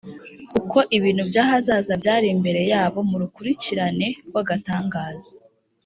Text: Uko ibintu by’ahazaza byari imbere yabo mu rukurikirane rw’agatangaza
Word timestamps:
Uko 0.59 0.77
ibintu 0.97 1.23
by’ahazaza 1.29 1.93
byari 2.01 2.27
imbere 2.35 2.61
yabo 2.71 2.99
mu 3.09 3.15
rukurikirane 3.21 4.07
rw’agatangaza 4.27 5.33